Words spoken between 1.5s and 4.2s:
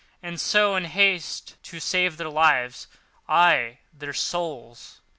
to save their lives (aye, and their